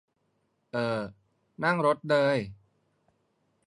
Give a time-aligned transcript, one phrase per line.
[0.71, 1.01] เอ่อ
[1.63, 2.37] นั่งรถเลย